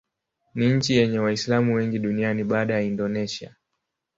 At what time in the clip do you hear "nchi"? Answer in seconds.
0.73-0.95